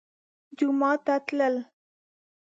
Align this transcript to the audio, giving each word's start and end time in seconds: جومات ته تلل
جومات 0.57 0.99
ته 1.05 1.15
تلل 1.25 1.55